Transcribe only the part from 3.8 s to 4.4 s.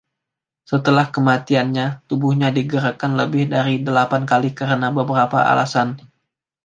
delapan